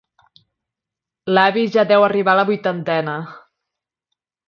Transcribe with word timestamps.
L'avi 1.35 1.67
ja 1.77 1.85
deu 1.93 2.07
arribar 2.09 2.35
a 2.37 2.43
la 2.43 2.49
vuitantena. 2.51 3.19